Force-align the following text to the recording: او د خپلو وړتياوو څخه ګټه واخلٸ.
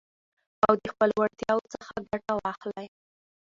او 0.65 0.73
د 0.83 0.85
خپلو 0.93 1.13
وړتياوو 1.19 1.71
څخه 1.73 1.93
ګټه 2.11 2.33
واخلٸ. 2.37 2.75